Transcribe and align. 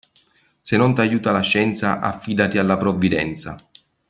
Se 0.61 0.77
non 0.77 0.95
t'aiuta 0.95 1.29
la 1.29 1.41
scienza, 1.41 1.99
affidati 1.99 2.57
alla 2.57 2.75
provvidenza. 2.75 3.55